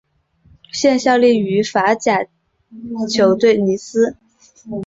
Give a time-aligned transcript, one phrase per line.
[0.71, 2.25] 现效力于法甲
[3.07, 4.17] 球队尼斯。